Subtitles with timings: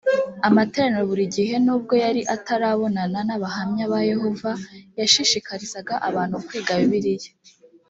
[0.47, 4.51] amateraniro buri gihe nubwo yari atarabonana n abahamya ba yehova
[4.99, 7.31] yashishikarizaga abantu kwiga bibiliya